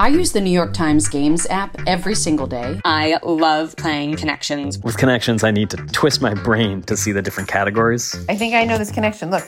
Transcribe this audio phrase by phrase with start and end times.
[0.00, 2.80] I use the New York Times Games app every single day.
[2.84, 4.78] I love playing Connections.
[4.78, 8.14] With Connections, I need to twist my brain to see the different categories.
[8.28, 9.32] I think I know this connection.
[9.32, 9.42] Look,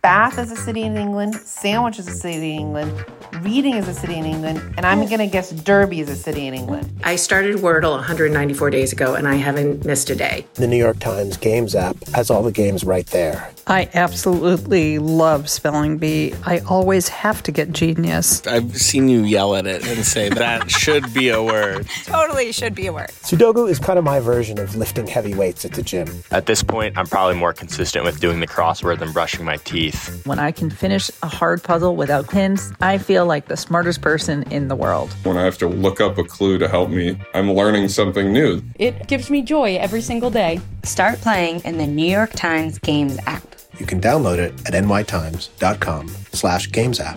[0.00, 3.04] Bath is a city in England, Sandwich is a city in England,
[3.40, 5.06] Reading is a city in England, and I'm oh.
[5.06, 7.00] going to guess Derby is a city in England.
[7.02, 10.46] I started Wordle 194 days ago and I haven't missed a day.
[10.54, 13.50] The New York Times Games app has all the games right there.
[13.66, 16.34] I absolutely love spelling bee.
[16.44, 18.44] I always have to get genius.
[18.46, 21.88] I've seen you yell at it and say that should be a word.
[22.04, 23.10] totally should be a word.
[23.22, 26.08] Sudoku is kind of my version of lifting heavy weights at the gym.
[26.30, 30.24] At this point, I'm probably more consistent with doing the crossword than brushing my teeth.
[30.26, 34.42] When I can finish a hard puzzle without pins, I feel like the smartest person
[34.50, 35.12] in the world.
[35.22, 38.60] When I have to look up a clue to help me, I'm learning something new.
[38.80, 40.60] It gives me joy every single day.
[40.82, 43.44] Start playing in the New York Times Games app.
[43.78, 47.16] You can download it at nytimes.com slash games app.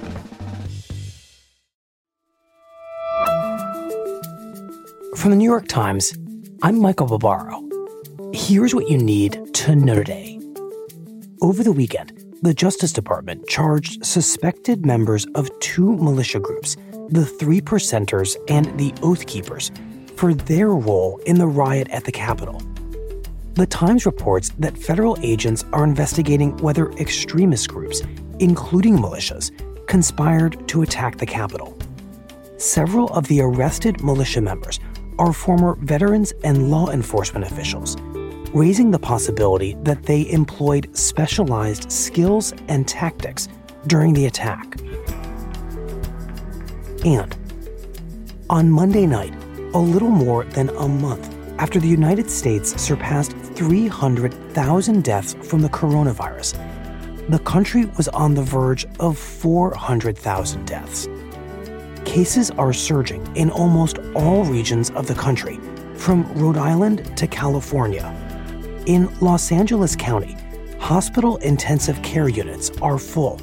[5.15, 6.15] From the New York Times,
[6.61, 7.67] I'm Michael Barbaro.
[8.31, 10.39] Here's what you need to know today.
[11.41, 16.75] Over the weekend, the Justice Department charged suspected members of two militia groups,
[17.09, 19.71] the Three Percenters and the Oath Keepers,
[20.15, 22.61] for their role in the riot at the Capitol.
[23.53, 28.01] The Times reports that federal agents are investigating whether extremist groups,
[28.39, 29.51] including militias,
[29.87, 31.77] conspired to attack the Capitol.
[32.57, 34.79] Several of the arrested militia members
[35.19, 37.95] are former veterans and law enforcement officials,
[38.53, 43.47] raising the possibility that they employed specialized skills and tactics
[43.87, 44.79] during the attack.
[47.05, 47.35] And
[48.49, 49.33] on Monday night,
[49.73, 55.69] a little more than a month after the United States surpassed 300,000 deaths from the
[55.69, 56.59] coronavirus,
[57.29, 61.07] the country was on the verge of 400,000 deaths.
[62.03, 65.59] Cases are surging in almost all regions of the country,
[65.95, 68.24] from Rhode Island to California.
[68.85, 70.37] In Los Angeles County,
[70.77, 73.41] hospital intensive care units are full,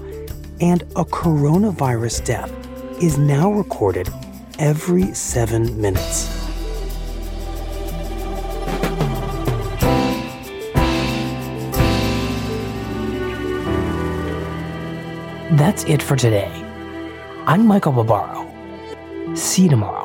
[0.61, 4.09] and a coronavirus death is now recorded
[4.61, 6.29] every seven minutes.
[15.59, 16.53] That's it for today.
[17.47, 18.47] I'm Michael Barbaro.
[19.35, 20.02] See you tomorrow.